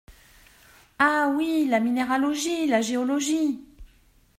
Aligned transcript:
Ah! 0.97 1.31
oui, 1.35 1.67
la 1.69 1.79
minéralogie, 1.79 2.65
la 2.65 2.81
géologie… 2.81 3.59